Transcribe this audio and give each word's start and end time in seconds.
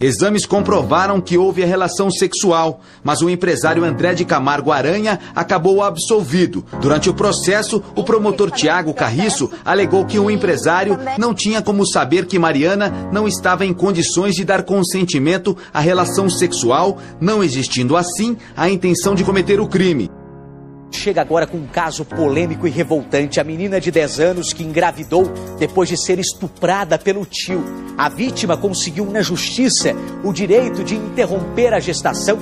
Exames 0.00 0.46
comprovaram 0.46 1.20
que 1.20 1.36
houve 1.36 1.62
a 1.62 1.66
relação 1.66 2.10
sexual, 2.10 2.80
mas 3.04 3.20
o 3.20 3.28
empresário 3.28 3.84
André 3.84 4.14
de 4.14 4.24
Camargo 4.24 4.72
Aranha 4.72 5.20
acabou 5.34 5.82
absolvido. 5.82 6.64
Durante 6.80 7.10
o 7.10 7.14
processo, 7.14 7.82
o 7.94 8.02
promotor 8.02 8.50
Tiago 8.50 8.94
Carriço 8.94 9.50
alegou 9.62 10.06
que 10.06 10.18
o 10.18 10.30
empresário 10.30 10.98
não 11.18 11.34
tinha 11.34 11.60
como 11.60 11.86
saber 11.86 12.24
que 12.24 12.38
Mariana 12.38 13.10
não 13.12 13.28
estava 13.28 13.66
em 13.66 13.74
condições 13.74 14.34
de 14.34 14.42
dar 14.42 14.62
consentimento 14.62 15.54
à 15.72 15.80
relação 15.80 16.30
sexual, 16.30 16.96
não 17.20 17.44
existindo 17.44 17.94
assim 17.94 18.38
a 18.56 18.70
intenção 18.70 19.14
de 19.14 19.22
cometer 19.22 19.60
o 19.60 19.68
crime. 19.68 20.10
Chega 21.00 21.22
agora 21.22 21.46
com 21.46 21.56
um 21.56 21.66
caso 21.66 22.04
polêmico 22.04 22.66
e 22.66 22.70
revoltante. 22.70 23.40
A 23.40 23.44
menina 23.44 23.80
de 23.80 23.90
10 23.90 24.20
anos 24.20 24.52
que 24.52 24.62
engravidou 24.62 25.24
depois 25.58 25.88
de 25.88 25.96
ser 25.96 26.18
estuprada 26.18 26.98
pelo 26.98 27.24
tio. 27.24 27.64
A 27.96 28.10
vítima 28.10 28.54
conseguiu 28.54 29.06
na 29.06 29.22
justiça 29.22 29.94
o 30.22 30.30
direito 30.30 30.84
de 30.84 30.96
interromper 30.96 31.72
a 31.72 31.80
gestação. 31.80 32.36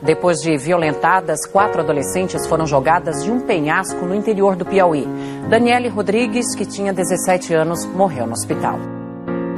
Depois 0.00 0.38
de 0.38 0.56
violentadas, 0.56 1.46
quatro 1.46 1.80
adolescentes 1.80 2.46
foram 2.46 2.64
jogadas 2.64 3.24
de 3.24 3.30
um 3.32 3.40
penhasco 3.40 4.06
no 4.06 4.14
interior 4.14 4.54
do 4.54 4.64
Piauí. 4.64 5.04
Daniele 5.50 5.88
Rodrigues, 5.88 6.54
que 6.54 6.64
tinha 6.64 6.92
17 6.92 7.52
anos, 7.54 7.84
morreu 7.86 8.24
no 8.24 8.34
hospital. 8.34 8.97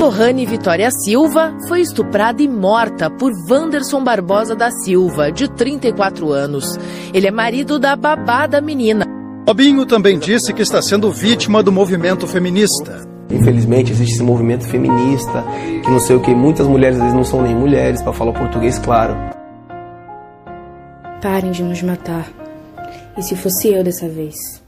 Lohane 0.00 0.46
Vitória 0.46 0.90
Silva 0.90 1.54
foi 1.68 1.82
estuprada 1.82 2.42
e 2.42 2.48
morta 2.48 3.10
por 3.10 3.34
Wanderson 3.50 4.02
Barbosa 4.02 4.56
da 4.56 4.70
Silva, 4.70 5.30
de 5.30 5.46
34 5.46 6.32
anos. 6.32 6.64
Ele 7.12 7.26
é 7.26 7.30
marido 7.30 7.78
da 7.78 7.94
babá 7.94 8.46
da 8.46 8.62
menina. 8.62 9.04
Robinho 9.46 9.84
também 9.84 10.18
disse 10.18 10.54
que 10.54 10.62
está 10.62 10.80
sendo 10.80 11.12
vítima 11.12 11.62
do 11.62 11.70
movimento 11.70 12.26
feminista. 12.26 13.06
Infelizmente 13.30 13.92
existe 13.92 14.14
esse 14.14 14.22
movimento 14.22 14.66
feminista, 14.66 15.44
que 15.84 15.90
não 15.90 16.00
sei 16.00 16.16
o 16.16 16.20
que, 16.22 16.34
muitas 16.34 16.66
mulheres 16.66 16.96
às 16.96 17.02
vezes 17.02 17.16
não 17.16 17.24
são 17.24 17.42
nem 17.42 17.54
mulheres, 17.54 18.00
para 18.00 18.14
falar 18.14 18.32
português 18.32 18.78
claro. 18.78 19.14
Parem 21.20 21.50
de 21.50 21.62
nos 21.62 21.82
matar. 21.82 22.26
E 23.18 23.22
se 23.22 23.36
fosse 23.36 23.68
eu 23.68 23.84
dessa 23.84 24.08
vez? 24.08 24.59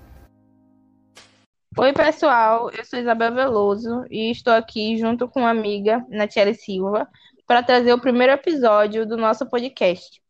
Oi, 1.78 1.90
pessoal, 1.94 2.70
eu 2.70 2.84
sou 2.84 2.98
Isabel 2.98 3.32
Veloso 3.32 4.04
e 4.10 4.30
estou 4.30 4.52
aqui 4.52 4.98
junto 4.98 5.26
com 5.26 5.40
uma 5.40 5.48
amiga, 5.48 6.04
Natiele 6.10 6.52
Silva, 6.52 7.08
para 7.46 7.62
trazer 7.62 7.94
o 7.94 8.00
primeiro 8.00 8.30
episódio 8.34 9.06
do 9.06 9.16
nosso 9.16 9.48
podcast. 9.48 10.20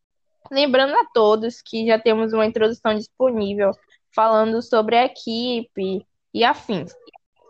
Lembrando 0.53 0.95
a 0.95 1.05
todos 1.13 1.61
que 1.61 1.85
já 1.85 1.99
temos 1.99 2.33
uma 2.33 2.47
introdução 2.47 2.95
disponível 2.95 3.73
falando 4.15 4.63
sobre 4.63 4.97
a 4.97 5.05
equipe 5.05 6.07
e 6.33 6.45
afins. 6.45 6.95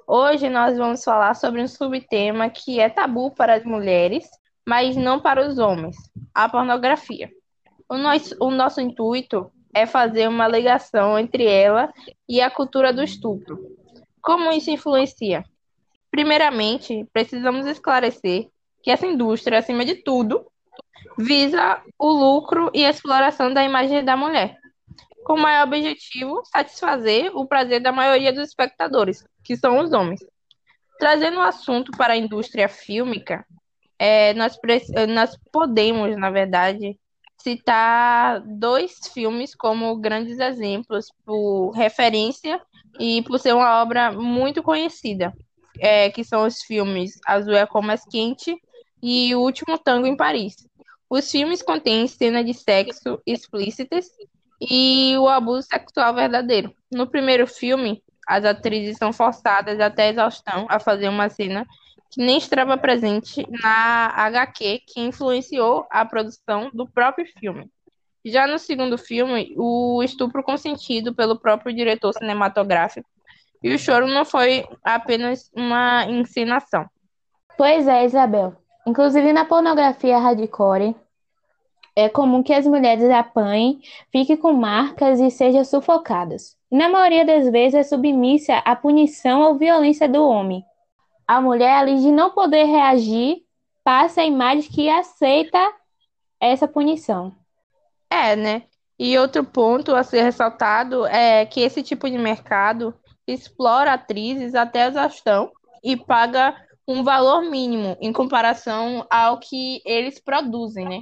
Hoje 0.06 0.48
nós 0.48 0.78
vamos 0.78 1.04
falar 1.04 1.34
sobre 1.34 1.60
um 1.60 1.68
subtema 1.68 2.48
que 2.48 2.80
é 2.80 2.88
tabu 2.88 3.30
para 3.30 3.56
as 3.56 3.64
mulheres, 3.64 4.26
mas 4.66 4.96
não 4.96 5.20
para 5.20 5.46
os 5.46 5.58
homens: 5.58 5.96
a 6.34 6.48
pornografia. 6.48 7.30
O 7.86 7.98
nosso, 7.98 8.34
o 8.40 8.50
nosso 8.50 8.80
intuito 8.80 9.52
é 9.74 9.84
fazer 9.84 10.28
uma 10.28 10.48
ligação 10.48 11.18
entre 11.18 11.44
ela 11.44 11.92
e 12.26 12.40
a 12.40 12.50
cultura 12.50 12.90
do 12.90 13.02
estupro 13.02 13.81
como 14.22 14.52
isso 14.52 14.70
influencia? 14.70 15.44
Primeiramente, 16.10 17.06
precisamos 17.12 17.66
esclarecer 17.66 18.48
que 18.82 18.90
essa 18.90 19.06
indústria, 19.06 19.58
acima 19.58 19.84
de 19.84 19.96
tudo, 19.96 20.46
visa 21.18 21.82
o 21.98 22.08
lucro 22.08 22.70
e 22.72 22.84
a 22.84 22.90
exploração 22.90 23.52
da 23.52 23.64
imagem 23.64 24.04
da 24.04 24.16
mulher, 24.16 24.56
com 25.24 25.34
o 25.34 25.40
maior 25.40 25.66
objetivo 25.66 26.42
satisfazer 26.44 27.36
o 27.36 27.46
prazer 27.46 27.80
da 27.80 27.92
maioria 27.92 28.32
dos 28.32 28.48
espectadores, 28.48 29.24
que 29.42 29.56
são 29.56 29.78
os 29.78 29.92
homens. 29.92 30.20
Trazendo 30.98 31.38
o 31.38 31.42
assunto 31.42 31.90
para 31.92 32.12
a 32.12 32.16
indústria 32.16 32.68
fílmica, 32.68 33.44
é, 33.98 34.34
nós, 34.34 34.56
nós 35.08 35.36
podemos, 35.50 36.16
na 36.16 36.30
verdade, 36.30 36.98
citar 37.40 38.40
dois 38.40 38.98
filmes 39.12 39.54
como 39.54 39.96
grandes 39.96 40.38
exemplos 40.38 41.06
por 41.24 41.70
referência 41.70 42.60
e 42.98 43.22
por 43.22 43.38
ser 43.38 43.54
uma 43.54 43.82
obra 43.82 44.12
muito 44.12 44.62
conhecida, 44.62 45.32
é, 45.78 46.10
que 46.10 46.24
são 46.24 46.46
os 46.46 46.62
filmes 46.62 47.18
Azul 47.26 47.54
é 47.54 47.66
como 47.66 47.88
mais 47.88 48.04
quente 48.04 48.56
e 49.02 49.34
O 49.34 49.40
Último 49.40 49.78
Tango 49.78 50.06
em 50.06 50.16
Paris. 50.16 50.56
Os 51.10 51.30
filmes 51.30 51.62
contêm 51.62 52.06
cenas 52.06 52.46
de 52.46 52.54
sexo 52.54 53.20
explícitas 53.26 54.06
e 54.60 55.16
o 55.18 55.28
abuso 55.28 55.66
sexual 55.66 56.14
verdadeiro. 56.14 56.74
No 56.90 57.06
primeiro 57.06 57.46
filme, 57.46 58.02
as 58.26 58.44
atrizes 58.44 58.96
são 58.96 59.12
forçadas 59.12 59.80
até 59.80 60.10
exaustão 60.10 60.66
a 60.70 60.78
fazer 60.78 61.08
uma 61.08 61.28
cena 61.28 61.66
que 62.10 62.20
nem 62.22 62.38
estava 62.38 62.76
presente 62.76 63.46
na 63.62 64.12
HQ 64.14 64.82
que 64.86 65.00
influenciou 65.00 65.86
a 65.90 66.04
produção 66.04 66.70
do 66.72 66.86
próprio 66.86 67.26
filme. 67.38 67.70
Já 68.24 68.46
no 68.46 68.58
segundo 68.58 68.96
filme, 68.96 69.54
o 69.56 70.02
estupro 70.02 70.42
consentido 70.42 71.14
pelo 71.14 71.38
próprio 71.38 71.74
diretor 71.74 72.12
cinematográfico 72.12 73.08
e 73.62 73.74
o 73.74 73.78
choro 73.78 74.06
não 74.06 74.24
foi 74.24 74.66
apenas 74.82 75.50
uma 75.54 76.04
encenação. 76.06 76.86
Pois 77.56 77.86
é, 77.86 78.04
Isabel. 78.04 78.56
Inclusive 78.86 79.32
na 79.32 79.44
pornografia 79.44 80.18
hardcore, 80.18 80.96
é 81.94 82.08
comum 82.08 82.42
que 82.42 82.52
as 82.52 82.66
mulheres 82.66 83.08
apanhem, 83.10 83.80
fiquem 84.10 84.36
com 84.36 84.52
marcas 84.52 85.20
e 85.20 85.30
sejam 85.30 85.64
sufocadas. 85.64 86.56
na 86.70 86.88
maioria 86.88 87.24
das 87.24 87.50
vezes 87.50 87.74
é 87.74 87.82
submissa 87.82 88.56
à 88.64 88.74
punição 88.74 89.42
ou 89.42 89.58
violência 89.58 90.08
do 90.08 90.24
homem. 90.26 90.64
A 91.28 91.40
mulher, 91.40 91.74
além 91.78 91.98
de 91.98 92.10
não 92.10 92.30
poder 92.30 92.64
reagir, 92.64 93.42
passa 93.84 94.22
a 94.22 94.24
imagem 94.24 94.70
que 94.70 94.88
aceita 94.88 95.72
essa 96.40 96.66
punição. 96.66 97.36
É, 98.12 98.36
né? 98.36 98.64
E 98.98 99.16
outro 99.16 99.42
ponto 99.42 99.94
a 99.96 100.02
ser 100.02 100.22
ressaltado 100.22 101.06
é 101.06 101.46
que 101.46 101.62
esse 101.62 101.82
tipo 101.82 102.10
de 102.10 102.18
mercado 102.18 102.94
explora 103.26 103.94
atrizes 103.94 104.54
até 104.54 104.86
exaustão 104.86 105.50
e 105.82 105.96
paga 105.96 106.54
um 106.86 107.02
valor 107.02 107.40
mínimo 107.40 107.96
em 108.02 108.12
comparação 108.12 109.06
ao 109.08 109.38
que 109.38 109.80
eles 109.86 110.20
produzem, 110.20 110.86
né? 110.86 111.00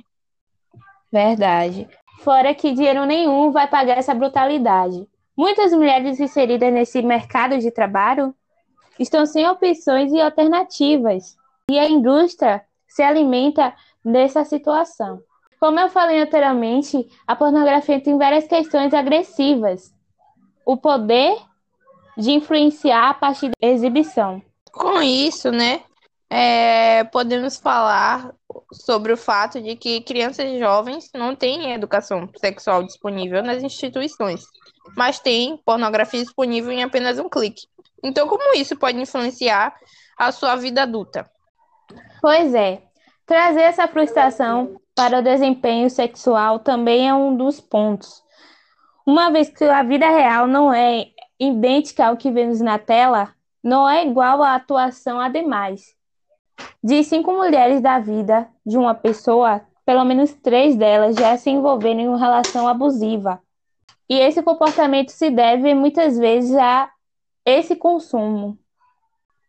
Verdade. 1.11 1.89
Fora 2.21 2.55
que 2.55 2.73
dinheiro 2.73 3.05
nenhum 3.05 3.51
vai 3.51 3.67
pagar 3.67 3.99
essa 3.99 4.15
brutalidade. 4.15 5.05
Muitas 5.37 5.73
mulheres 5.73 6.21
inseridas 6.21 6.73
nesse 6.73 7.03
mercado 7.03 7.59
de 7.59 7.73
trabalho 7.73 8.33
estão 9.01 9.27
sem 9.27 9.49
opções 9.49 10.13
e 10.13 10.21
alternativas, 10.21 11.37
e 11.69 11.77
a 11.77 11.89
indústria 11.89 12.63
se 12.87 13.03
alimenta 13.03 13.75
dessa 14.05 14.45
situação. 14.45 15.21
Como 15.61 15.79
eu 15.79 15.91
falei 15.91 16.23
anteriormente, 16.23 17.07
a 17.27 17.37
pornografia 17.37 18.01
tem 18.01 18.17
várias 18.17 18.47
questões 18.47 18.95
agressivas. 18.95 19.93
O 20.65 20.75
poder 20.75 21.37
de 22.17 22.31
influenciar 22.31 23.11
a 23.11 23.15
partir 23.15 23.51
da 23.61 23.69
exibição. 23.69 24.43
Com 24.73 25.03
isso, 25.03 25.51
né, 25.51 25.83
é, 26.31 27.05
podemos 27.05 27.59
falar 27.59 28.33
sobre 28.73 29.13
o 29.13 29.17
fato 29.17 29.61
de 29.61 29.77
que 29.77 30.01
crianças 30.01 30.47
e 30.47 30.59
jovens 30.59 31.11
não 31.15 31.37
têm 31.37 31.73
educação 31.73 32.27
sexual 32.37 32.83
disponível 32.83 33.43
nas 33.43 33.63
instituições, 33.63 34.45
mas 34.97 35.21
têm 35.21 35.59
pornografia 35.59 36.23
disponível 36.23 36.71
em 36.73 36.83
apenas 36.83 37.19
um 37.19 37.29
clique. 37.29 37.67
Então, 38.03 38.27
como 38.27 38.57
isso 38.57 38.77
pode 38.77 38.99
influenciar 38.99 39.75
a 40.17 40.33
sua 40.33 40.57
vida 40.57 40.85
adulta? 40.85 41.31
Pois 42.23 42.55
é, 42.55 42.83
trazer 43.27 43.63
essa 43.63 43.87
frustração 43.89 44.81
para 45.01 45.21
o 45.21 45.23
desempenho 45.23 45.89
sexual 45.89 46.59
também 46.59 47.09
é 47.09 47.15
um 47.15 47.35
dos 47.35 47.59
pontos. 47.59 48.23
Uma 49.07 49.31
vez 49.31 49.49
que 49.49 49.65
a 49.65 49.83
vida 49.83 50.07
real 50.07 50.47
não 50.47 50.71
é 50.75 51.07
idêntica 51.39 52.05
ao 52.05 52.19
que 52.19 52.31
vemos 52.31 52.61
na 52.61 52.79
tela, 52.79 53.35
não 53.65 53.89
é 53.89 54.07
igual 54.07 54.43
à 54.43 54.55
atuação 54.55 55.19
ademais. 55.19 55.97
De 56.85 57.03
cinco 57.03 57.33
mulheres 57.33 57.81
da 57.81 57.99
vida 57.99 58.47
de 58.67 58.77
uma 58.77 58.95
pessoa, 58.95 59.63
pelo 59.87 60.05
menos 60.05 60.35
três 60.35 60.77
delas 60.77 61.17
já 61.17 61.35
se 61.39 61.49
envolveram 61.49 62.01
em 62.01 62.09
uma 62.09 62.19
relação 62.19 62.69
abusiva. 62.69 63.41
E 64.07 64.19
esse 64.19 64.43
comportamento 64.43 65.13
se 65.13 65.31
deve 65.31 65.73
muitas 65.73 66.19
vezes 66.19 66.55
a 66.55 66.91
esse 67.47 67.75
consumo. 67.75 68.59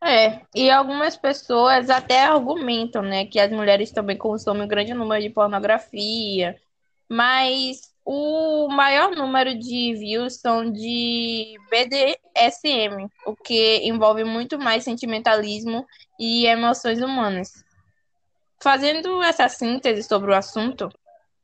É, 0.04 0.42
e 0.56 0.70
algumas 0.72 1.16
pessoas 1.16 1.90
até 1.90 2.24
argumentam, 2.24 3.04
né, 3.04 3.26
que 3.26 3.40
as 3.40 3.52
mulheres 3.52 3.92
também 3.92 4.18
consomem 4.18 4.64
um 4.64 4.68
grande 4.68 4.94
número 4.96 5.22
de 5.22 5.30
pornografia, 5.30 6.60
mas 7.08 7.92
o 8.04 8.68
maior 8.70 9.12
número 9.12 9.58
de 9.58 9.94
views 9.94 10.40
são 10.40 10.72
de 10.72 11.56
BDSM, 11.70 13.08
o 13.28 13.36
que 13.36 13.88
envolve 13.88 14.24
muito 14.24 14.58
mais 14.58 14.84
sentimentalismo 14.84 15.86
e 16.20 16.48
emoções 16.48 17.00
humanas. 17.00 17.64
Fazendo 18.60 19.22
essa 19.22 19.48
síntese 19.50 20.02
sobre 20.02 20.32
o 20.32 20.36
assunto, 20.36 20.90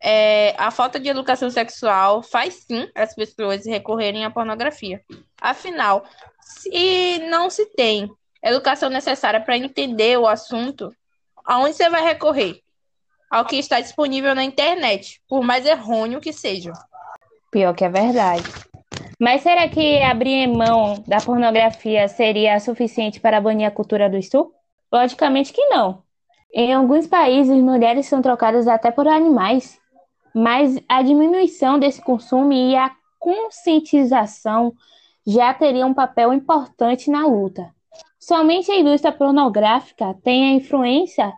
é, 0.01 0.55
a 0.57 0.71
falta 0.71 0.99
de 0.99 1.09
educação 1.09 1.49
sexual 1.49 2.23
faz 2.23 2.65
sim 2.67 2.89
as 2.95 3.13
pessoas 3.13 3.65
recorrerem 3.65 4.25
à 4.25 4.31
pornografia. 4.31 5.03
Afinal, 5.39 6.03
Se 6.41 7.19
não 7.29 7.49
se 7.49 7.65
tem 7.75 8.09
educação 8.43 8.89
necessária 8.89 9.39
para 9.41 9.57
entender 9.57 10.17
o 10.17 10.27
assunto, 10.27 10.93
aonde 11.45 11.75
você 11.75 11.89
vai 11.89 12.03
recorrer? 12.03 12.61
Ao 13.29 13.45
que 13.45 13.57
está 13.57 13.79
disponível 13.81 14.33
na 14.33 14.43
internet, 14.43 15.21
por 15.27 15.43
mais 15.43 15.65
errôneo 15.65 16.21
que 16.21 16.31
seja. 16.31 16.71
Pior 17.51 17.73
que 17.73 17.83
é 17.83 17.89
verdade. 17.89 18.43
Mas 19.19 19.41
será 19.41 19.67
que 19.67 20.01
abrir 20.01 20.47
mão 20.47 21.03
da 21.07 21.17
pornografia 21.17 22.07
seria 22.07 22.59
suficiente 22.59 23.19
para 23.19 23.41
banir 23.41 23.67
a 23.67 23.71
cultura 23.71 24.09
do 24.09 24.17
estupro? 24.17 24.53
Logicamente 24.91 25.51
que 25.51 25.65
não. 25.65 26.03
Em 26.53 26.73
alguns 26.73 27.07
países, 27.07 27.55
mulheres 27.55 28.05
são 28.05 28.21
trocadas 28.21 28.67
até 28.67 28.91
por 28.91 29.07
animais. 29.07 29.79
Mas 30.33 30.79
a 30.87 31.01
diminuição 31.01 31.79
desse 31.79 32.01
consumo 32.01 32.53
e 32.53 32.75
a 32.75 32.91
conscientização 33.19 34.73
já 35.25 35.53
teria 35.53 35.85
um 35.85 35.93
papel 35.93 36.31
importante 36.31 37.09
na 37.09 37.25
luta. 37.25 37.73
Somente 38.27 38.69
a 38.69 38.75
indústria 38.75 39.13
pornográfica 39.13 40.13
tem 40.21 40.49
a 40.49 40.53
influência 40.55 41.31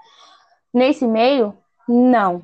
nesse 0.74 1.06
meio? 1.06 1.56
Não. 1.88 2.44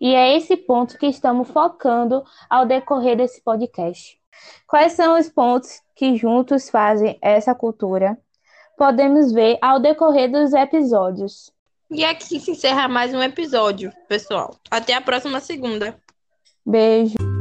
E 0.00 0.16
é 0.16 0.36
esse 0.36 0.56
ponto 0.56 0.98
que 0.98 1.06
estamos 1.06 1.48
focando 1.48 2.24
ao 2.50 2.66
decorrer 2.66 3.16
desse 3.16 3.40
podcast. 3.40 4.18
Quais 4.66 4.94
são 4.94 5.16
os 5.16 5.28
pontos 5.28 5.80
que 5.94 6.16
juntos 6.16 6.68
fazem 6.68 7.16
essa 7.22 7.54
cultura? 7.54 8.18
Podemos 8.76 9.30
ver 9.30 9.58
ao 9.62 9.78
decorrer 9.78 10.28
dos 10.28 10.52
episódios. 10.54 11.52
E 11.88 12.04
aqui 12.04 12.40
se 12.40 12.50
encerra 12.50 12.88
mais 12.88 13.14
um 13.14 13.22
episódio, 13.22 13.92
pessoal. 14.08 14.56
Até 14.68 14.94
a 14.94 15.00
próxima 15.00 15.38
segunda. 15.38 15.96
Beijo. 16.66 17.37